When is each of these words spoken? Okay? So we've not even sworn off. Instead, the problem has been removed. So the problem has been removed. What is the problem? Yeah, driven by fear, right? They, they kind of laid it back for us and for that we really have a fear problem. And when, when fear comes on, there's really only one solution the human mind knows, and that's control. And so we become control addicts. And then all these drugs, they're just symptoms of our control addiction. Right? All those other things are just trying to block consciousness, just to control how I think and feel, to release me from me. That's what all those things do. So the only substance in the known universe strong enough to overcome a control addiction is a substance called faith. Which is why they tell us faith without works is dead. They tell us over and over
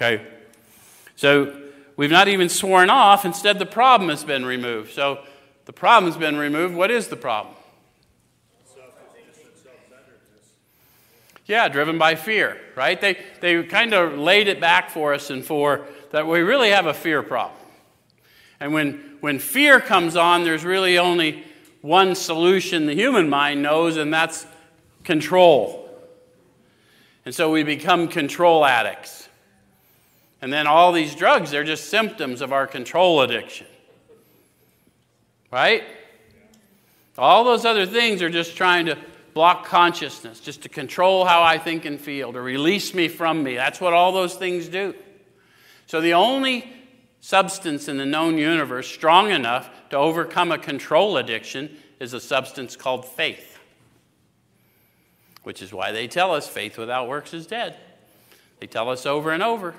Okay? 0.00 0.26
So 1.16 1.54
we've 1.96 2.10
not 2.10 2.28
even 2.28 2.48
sworn 2.48 2.88
off. 2.88 3.26
Instead, 3.26 3.58
the 3.58 3.66
problem 3.66 4.08
has 4.08 4.24
been 4.24 4.46
removed. 4.46 4.92
So 4.92 5.22
the 5.66 5.74
problem 5.74 6.10
has 6.10 6.18
been 6.18 6.38
removed. 6.38 6.74
What 6.74 6.90
is 6.90 7.08
the 7.08 7.16
problem? 7.16 7.54
Yeah, 11.44 11.68
driven 11.68 11.98
by 11.98 12.14
fear, 12.14 12.58
right? 12.76 13.00
They, 13.00 13.18
they 13.40 13.64
kind 13.64 13.92
of 13.92 14.16
laid 14.16 14.46
it 14.46 14.60
back 14.60 14.88
for 14.88 15.12
us 15.12 15.30
and 15.30 15.44
for 15.44 15.84
that 16.12 16.26
we 16.26 16.40
really 16.40 16.70
have 16.70 16.86
a 16.86 16.94
fear 16.94 17.24
problem. 17.24 17.58
And 18.60 18.72
when, 18.72 19.16
when 19.20 19.40
fear 19.40 19.80
comes 19.80 20.14
on, 20.14 20.44
there's 20.44 20.64
really 20.64 20.96
only 20.96 21.44
one 21.80 22.14
solution 22.14 22.86
the 22.86 22.94
human 22.94 23.28
mind 23.28 23.62
knows, 23.62 23.96
and 23.96 24.14
that's 24.14 24.46
control. 25.02 25.90
And 27.24 27.34
so 27.34 27.50
we 27.50 27.64
become 27.64 28.06
control 28.06 28.64
addicts. 28.64 29.28
And 30.42 30.52
then 30.52 30.66
all 30.66 30.92
these 30.92 31.14
drugs, 31.14 31.50
they're 31.50 31.64
just 31.64 31.90
symptoms 31.90 32.40
of 32.40 32.52
our 32.52 32.66
control 32.66 33.20
addiction. 33.20 33.66
Right? 35.50 35.84
All 37.18 37.44
those 37.44 37.64
other 37.64 37.84
things 37.84 38.22
are 38.22 38.30
just 38.30 38.56
trying 38.56 38.86
to 38.86 38.96
block 39.34 39.66
consciousness, 39.66 40.40
just 40.40 40.62
to 40.62 40.68
control 40.68 41.24
how 41.24 41.42
I 41.42 41.58
think 41.58 41.84
and 41.84 42.00
feel, 42.00 42.32
to 42.32 42.40
release 42.40 42.94
me 42.94 43.08
from 43.08 43.42
me. 43.42 43.54
That's 43.54 43.80
what 43.80 43.92
all 43.92 44.12
those 44.12 44.34
things 44.34 44.68
do. 44.68 44.94
So 45.86 46.00
the 46.00 46.14
only 46.14 46.72
substance 47.20 47.88
in 47.88 47.98
the 47.98 48.06
known 48.06 48.38
universe 48.38 48.88
strong 48.88 49.30
enough 49.30 49.68
to 49.90 49.96
overcome 49.96 50.52
a 50.52 50.58
control 50.58 51.18
addiction 51.18 51.76
is 51.98 52.14
a 52.14 52.20
substance 52.20 52.76
called 52.76 53.04
faith. 53.04 53.58
Which 55.42 55.60
is 55.60 55.72
why 55.72 55.92
they 55.92 56.06
tell 56.06 56.34
us 56.34 56.48
faith 56.48 56.78
without 56.78 57.08
works 57.08 57.34
is 57.34 57.46
dead. 57.46 57.76
They 58.60 58.66
tell 58.66 58.88
us 58.88 59.04
over 59.04 59.32
and 59.32 59.42
over 59.42 59.74